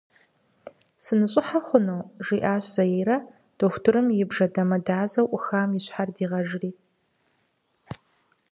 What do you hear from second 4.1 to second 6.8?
и бжэ дамэдазэу ӏухам и щхьэр дигъэжыри.